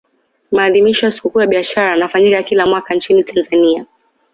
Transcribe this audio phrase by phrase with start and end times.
[0.51, 3.85] maadhimisho ya sikukuu ya biashara yanafanyika kila mwaka nchini tanzania